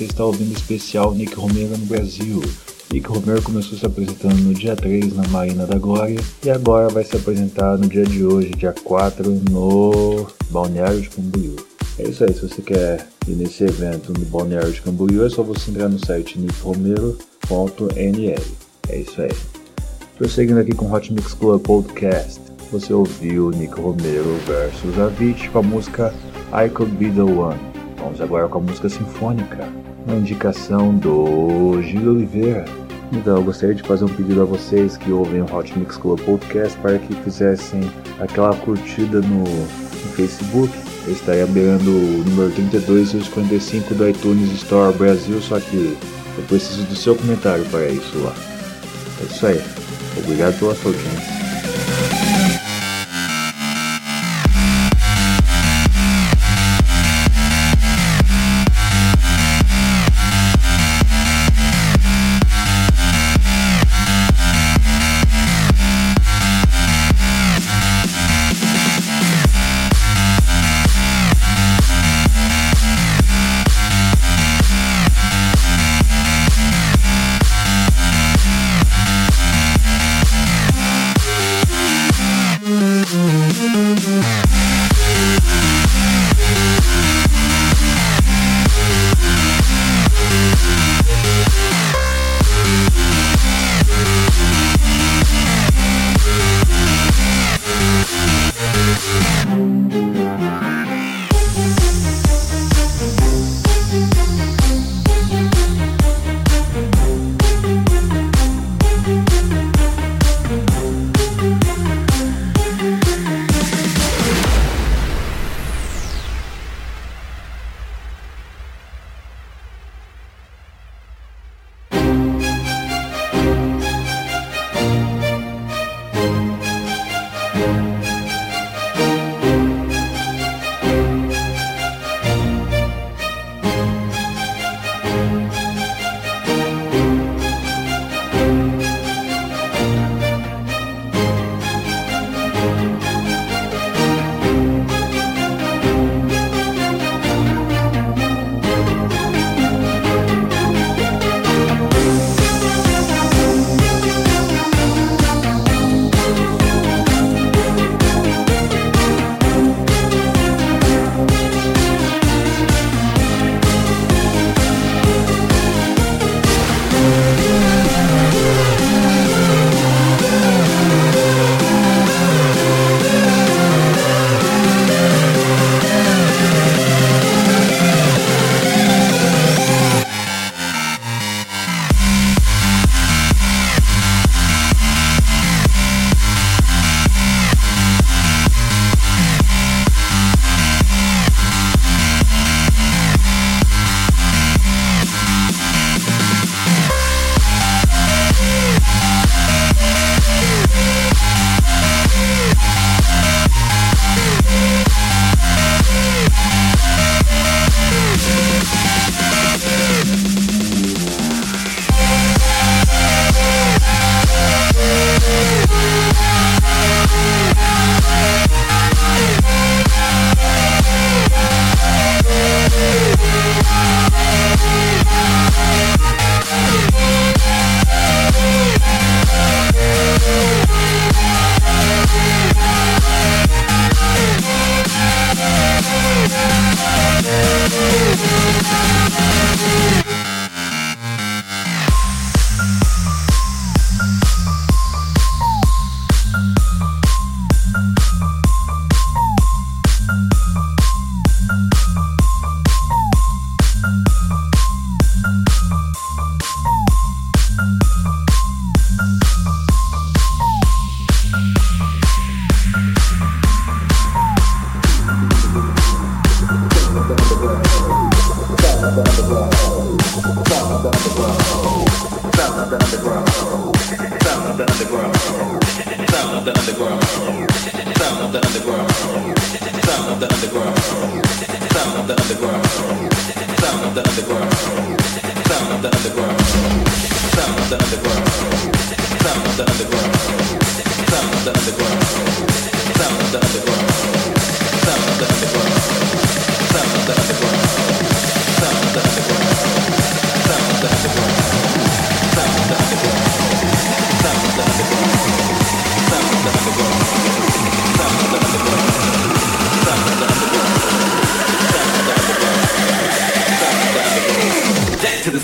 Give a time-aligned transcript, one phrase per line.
[0.00, 2.40] você está ouvindo o especial Nick Romero no Brasil.
[2.90, 7.04] Nick Romero começou se apresentando no dia 3 na Marina da Glória e agora vai
[7.04, 11.56] se apresentar no dia de hoje, dia 4, no Balneário de Camboriú.
[11.98, 15.42] É isso aí, se você quer ir nesse evento no Balneário de Camboriú, é só
[15.42, 17.18] você entrar no site nickromero.nl.
[18.88, 19.36] É isso aí.
[20.16, 22.40] Prosseguindo aqui com Hot Mix Club Podcast,
[22.72, 26.14] você ouviu Nick Romero versus Avicii com a música
[26.54, 27.60] I Could Be The One.
[27.98, 29.68] Vamos agora com a música sinfônica,
[30.06, 32.64] uma indicação do Gil Oliveira.
[33.12, 36.20] Então, eu gostaria de fazer um pedido a vocês que ouvem o Hot Mix Club
[36.20, 37.80] Podcast para que fizessem
[38.20, 40.72] aquela curtida no, no Facebook.
[41.06, 45.96] Eu estaria beirando o número 32 e 55 do iTunes Store Brasil, só que
[46.38, 48.34] eu preciso do seu comentário para isso lá.
[49.20, 49.60] É isso aí.
[50.18, 51.49] Obrigado pela sua audiência.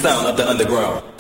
[0.07, 1.16] Sound of the underground.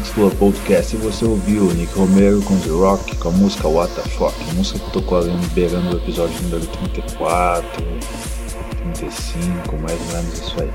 [0.00, 4.08] Club Podcast e você ouviu Nick Romero com The Rock com a música What the
[4.10, 7.82] Fuck, música que tocou ali beirando o episódio número 34,
[8.94, 10.70] 35, mais ou menos isso aí.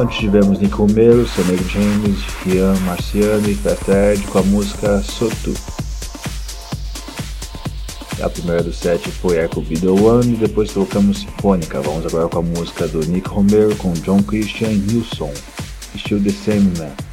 [0.00, 5.54] Antes tivemos Nick Romero, Sonny James, Ian Marciano e Fast Ed com a música Soto.
[8.22, 11.80] A primeira do set foi Echo The One e depois tocamos Sinfônica.
[11.80, 15.32] Vamos agora com a música do Nick Romero com John Christian Nilsson.
[15.96, 17.05] Still the Same Man.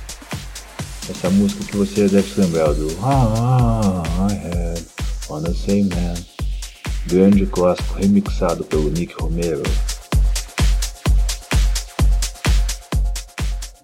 [1.23, 4.83] Essa música que você deve se lembrar do Ah, I had
[5.29, 6.15] on the same man.
[7.07, 9.63] Grande clássico remixado pelo Nick Romero.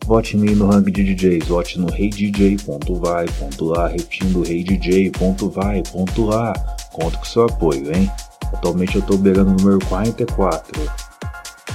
[0.05, 6.53] Vote em mim no ranking de DJs, vote no reidj.vai.lá, repetindo reidj.vai.lá.
[6.91, 8.11] Conto com seu apoio, hein?
[8.51, 10.91] Atualmente eu tô beirando o número 44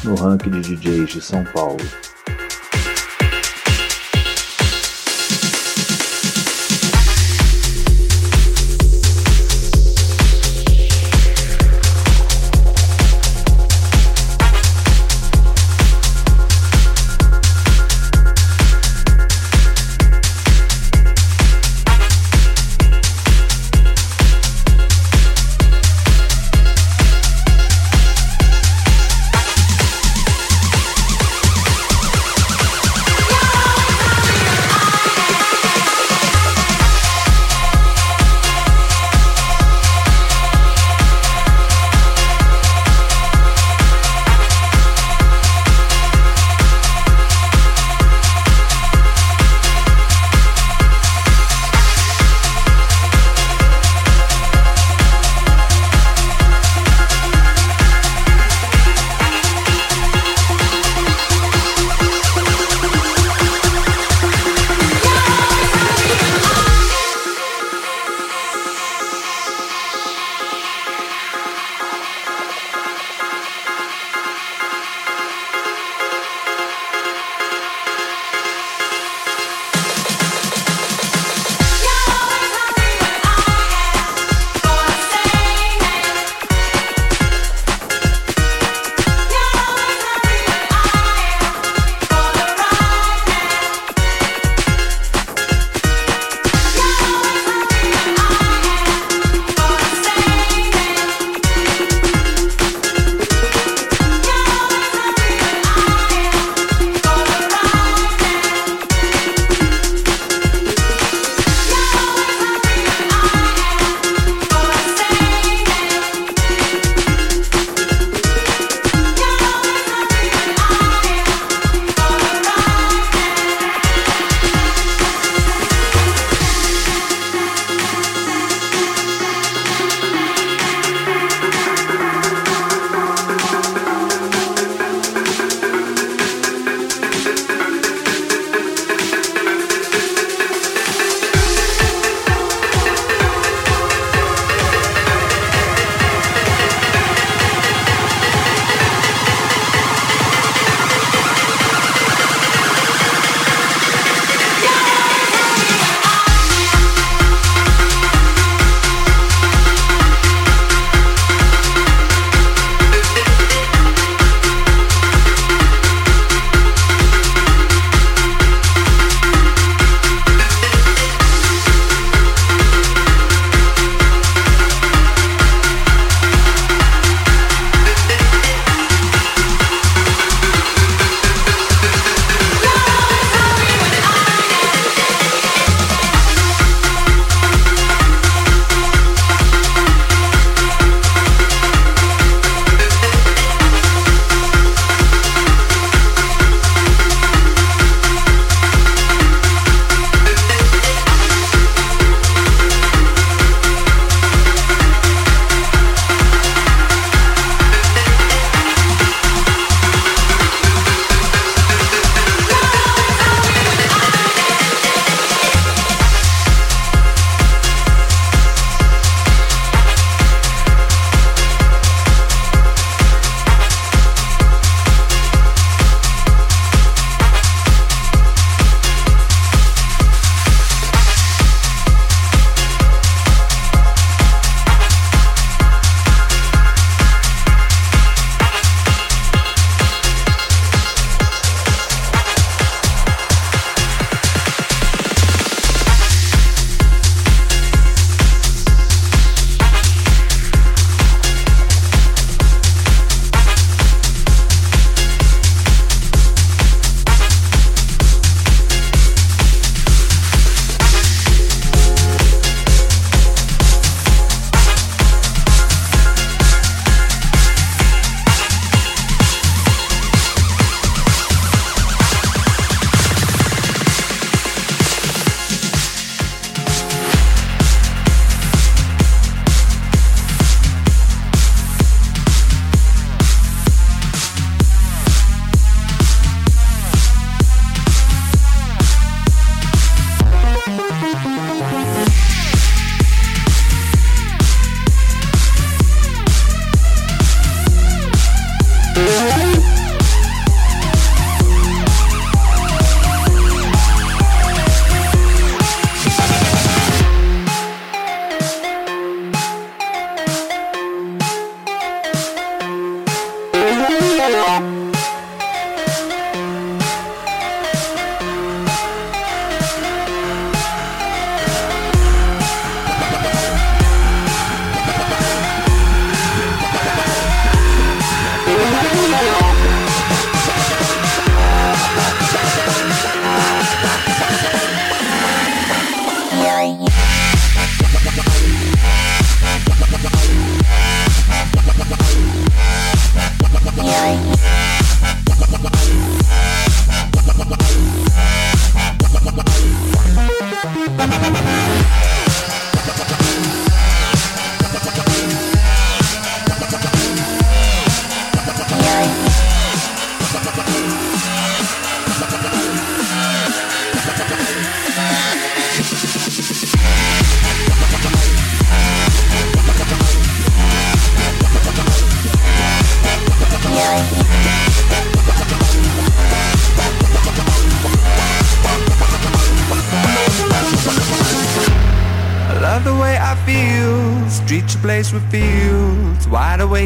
[0.05, 1.81] no ranking de DJs de São Paulo.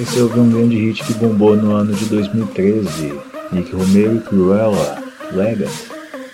[0.00, 3.14] Esse houve um grande hit que bombou no ano de 2013,
[3.52, 5.86] Nick Romero e Cruella, Legacy.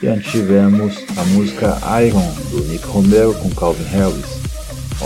[0.03, 4.40] E antes tivemos a música Iron, do Nick Romero com Calvin Harris.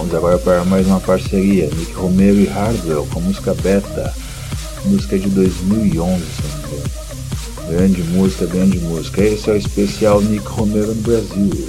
[0.04, 4.12] Vamos agora para mais uma parceria, Nick Romero e Hardwell com música Beta,
[4.84, 6.90] música de 2011, se não me engano.
[7.70, 9.22] Grande música, grande música.
[9.22, 11.68] Esse é o especial Nick Romero no Brasil.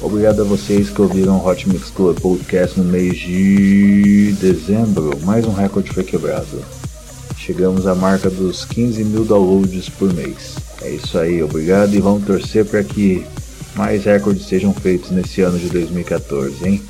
[0.00, 5.18] Obrigado a vocês que ouviram Hot Mix Club Podcast no mês de dezembro.
[5.22, 6.64] Mais um recorde foi quebrado.
[7.36, 10.54] Chegamos à marca dos 15 mil downloads por mês.
[10.80, 13.22] É isso aí, obrigado e vamos torcer para que
[13.76, 16.82] mais recordes sejam feitos nesse ano de 2014, hein?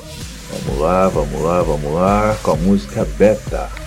[0.65, 3.86] Vamos lá, vamos lá, vamos lá com a música Beta.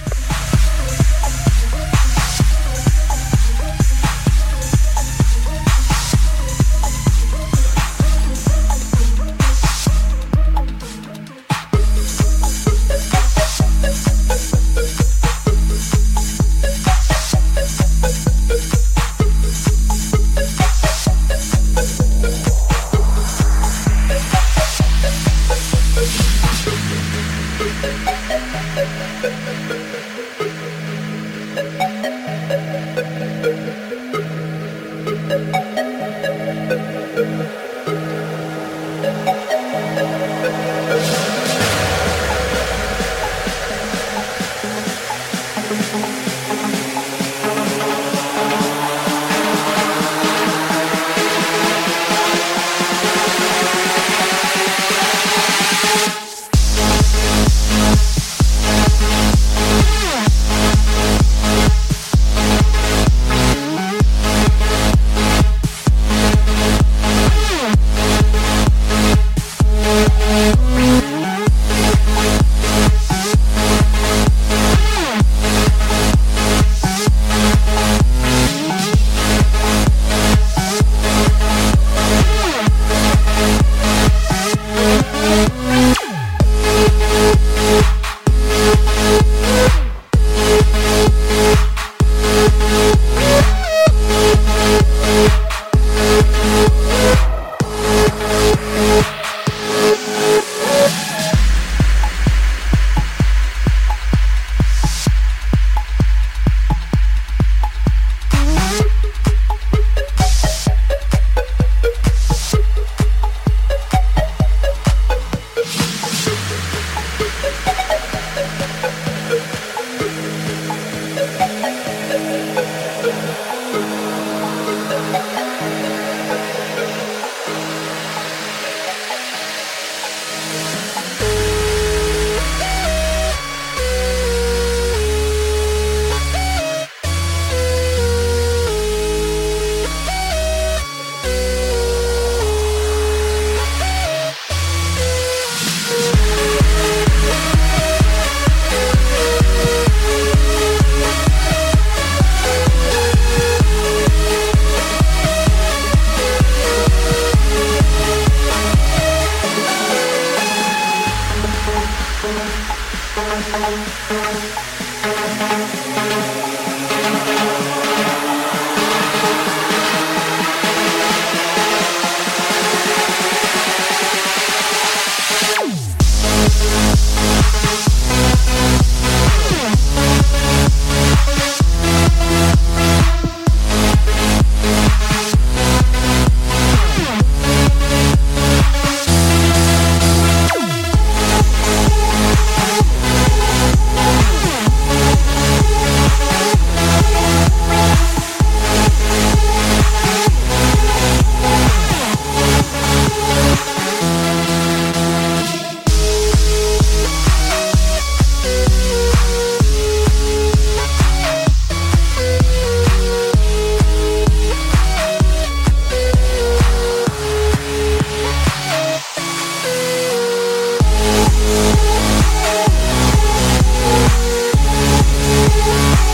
[225.69, 226.08] Yeah.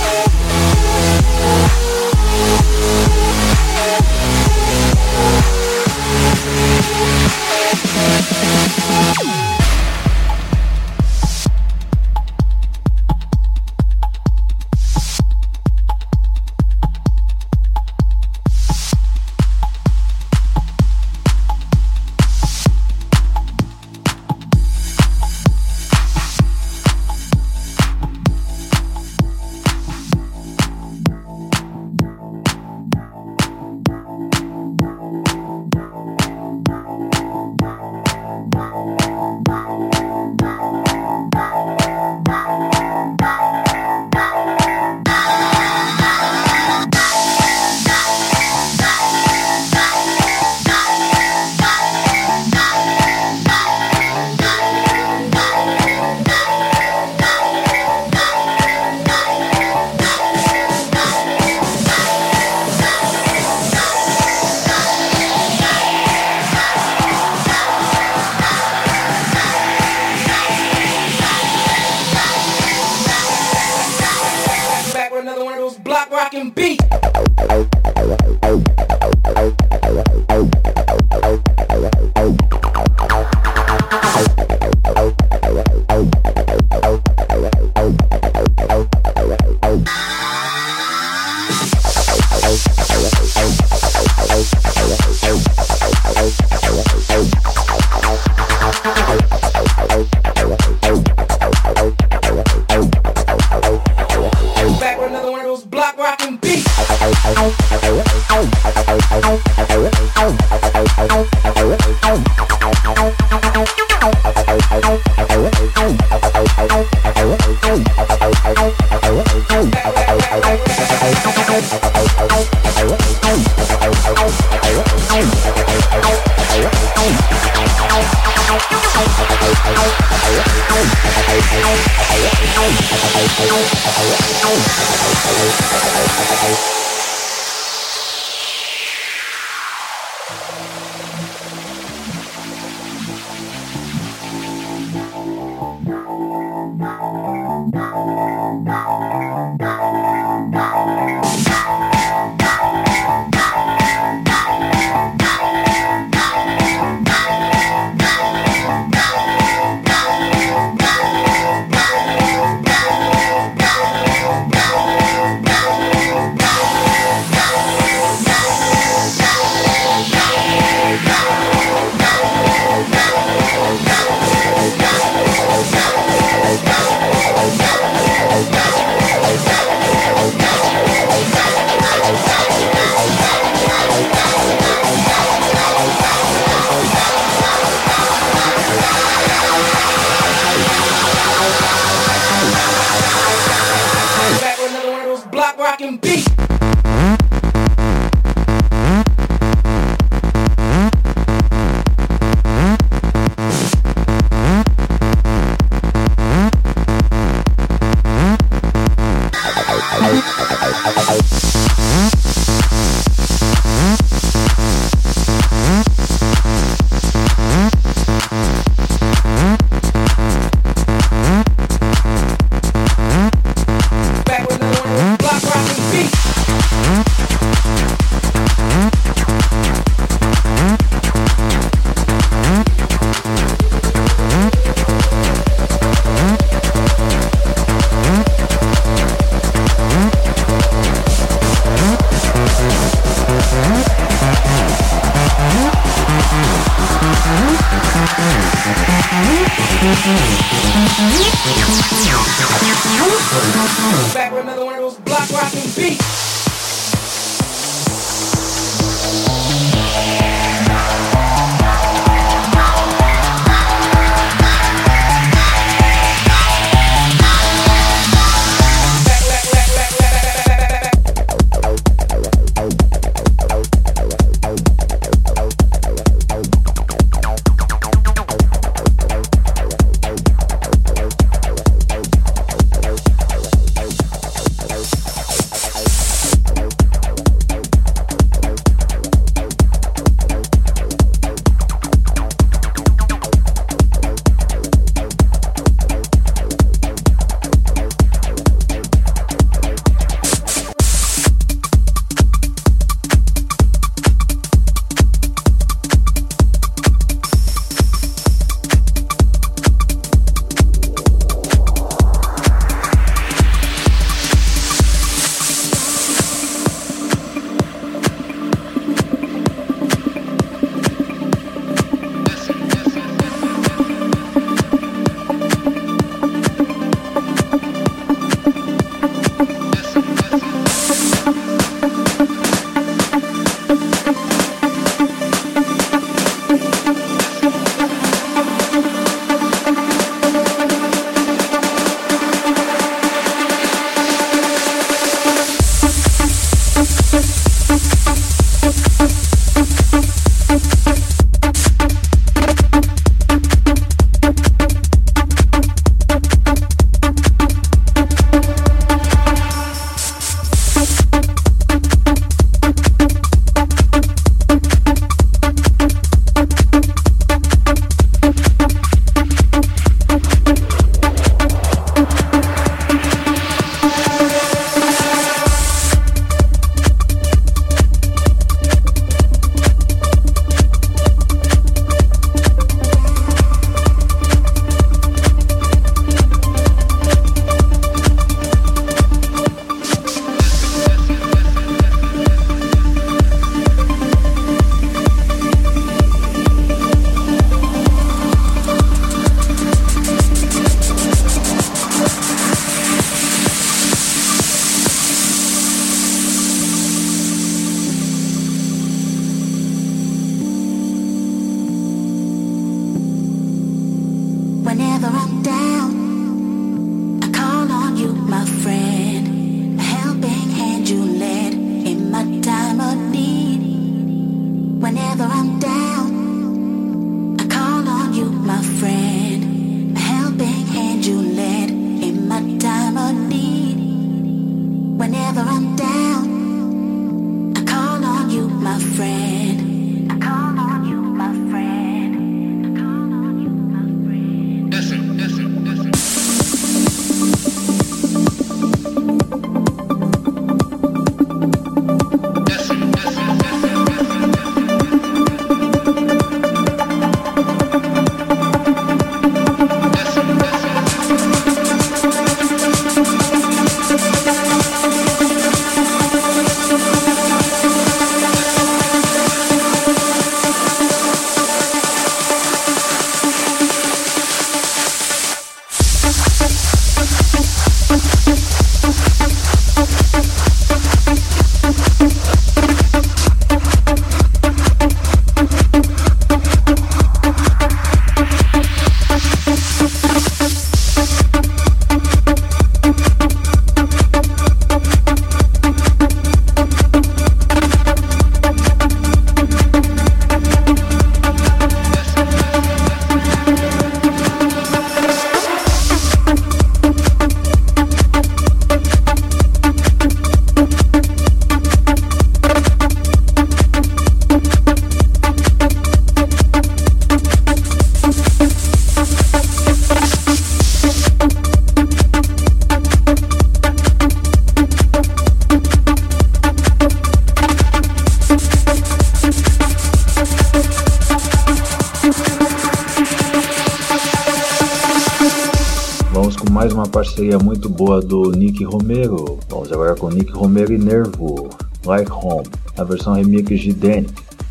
[538.01, 539.39] Do Nick Romero.
[539.49, 541.49] Vamos agora com Nick Romero e Nervo,
[541.85, 544.07] Like Home, a versão remix de Danny.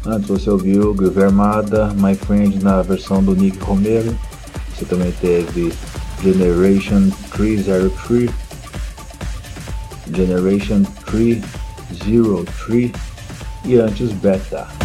[0.07, 4.15] Antes você ouviu Groove Armada, My Friend na versão do Nick Romero
[4.75, 5.73] Você também teve
[6.23, 8.31] Generation 303,
[10.15, 12.93] Generation 303
[13.65, 14.84] e antes Beta.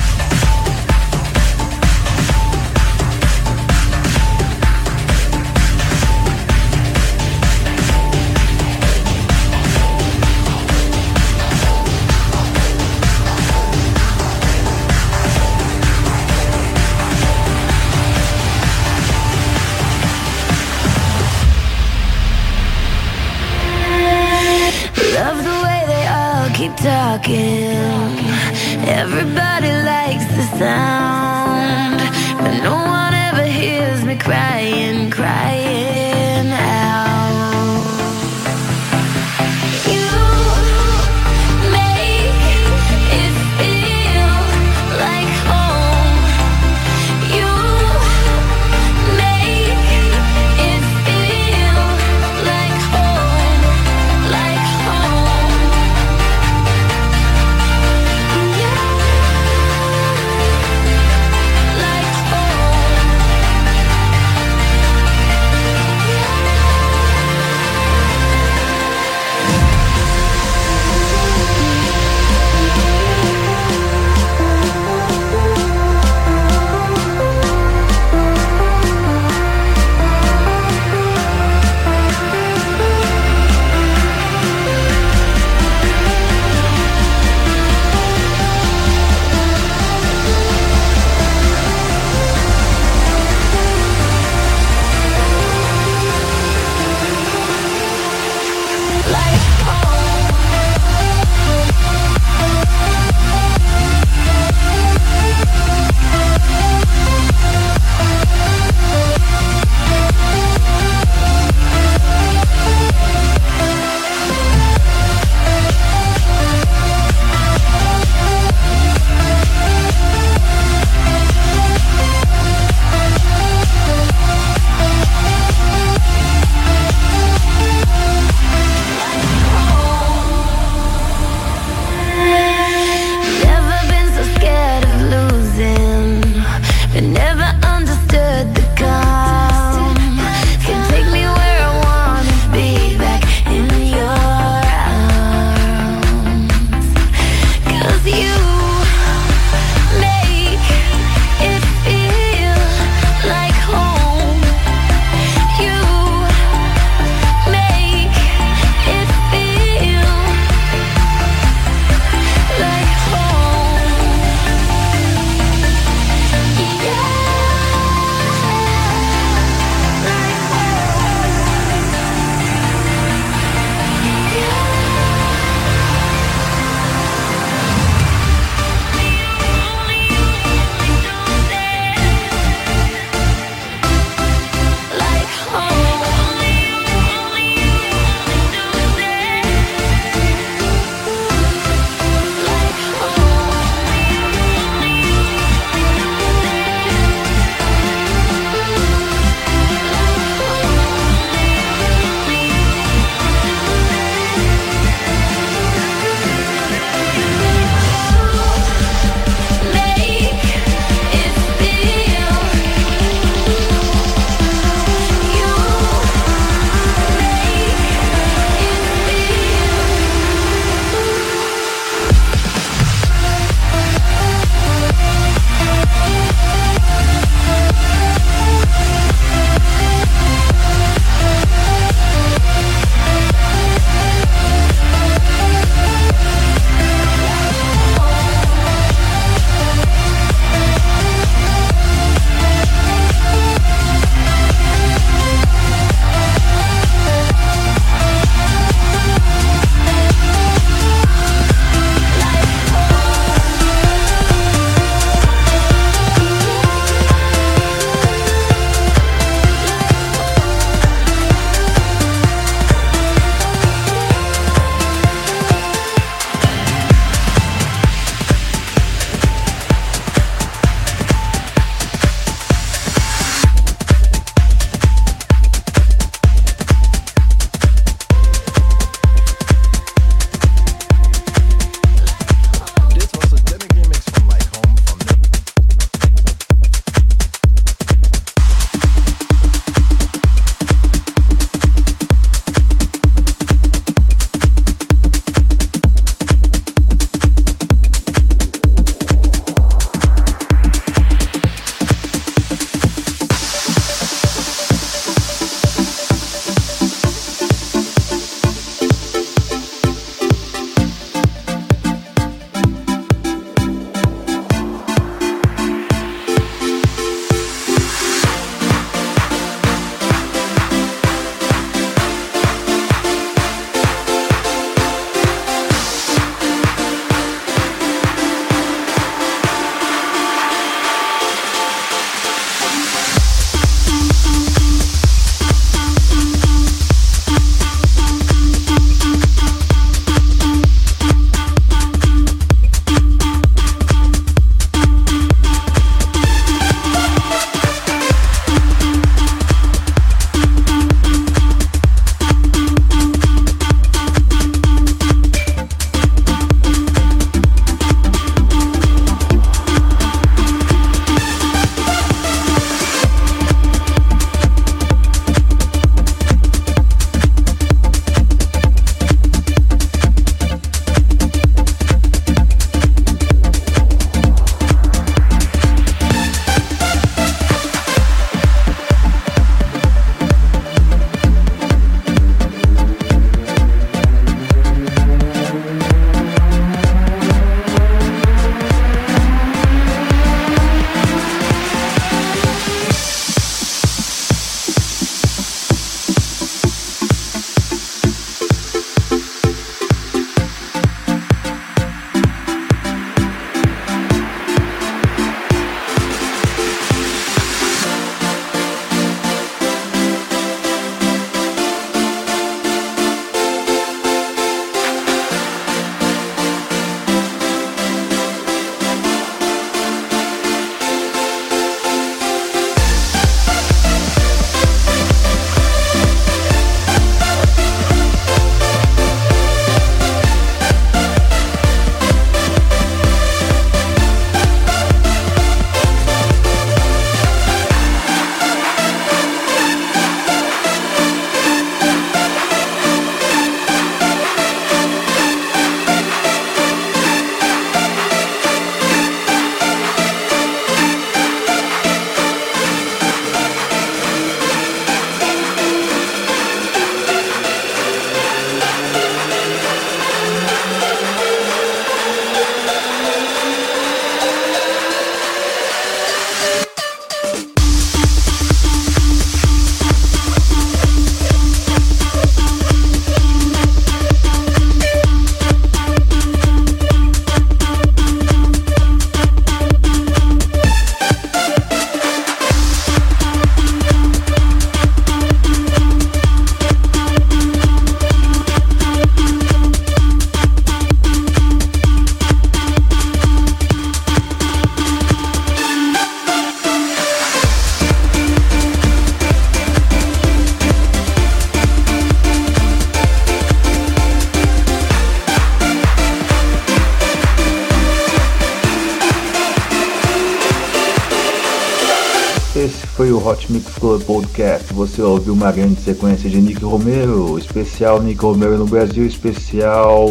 [514.71, 520.07] Você ouviu uma grande sequência de Nick Romero, especial Nick Romero no Brasil, especial.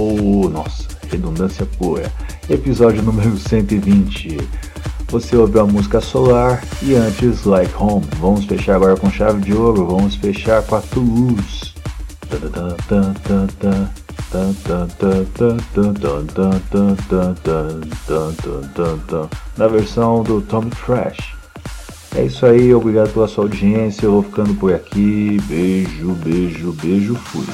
[0.51, 2.13] Nossa, redundância pura.
[2.51, 4.37] Episódio número 120.
[5.09, 8.05] Você ouviu a música Solar e antes Like Home.
[8.21, 9.87] Vamos fechar agora com chave de ouro.
[9.87, 11.73] Vamos fechar com a Toulouse.
[19.57, 21.38] Na versão do Tommy Trash.
[22.19, 24.05] É isso aí, obrigado pela sua audiência.
[24.05, 25.37] Eu vou ficando por aqui.
[25.47, 27.47] Beijo, beijo, beijo, fui.